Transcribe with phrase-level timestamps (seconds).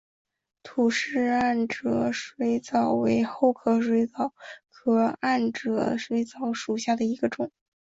[0.63, 4.33] 吐氏暗哲水蚤为厚壳水蚤
[4.71, 7.51] 科暗哲水蚤属下的一个种。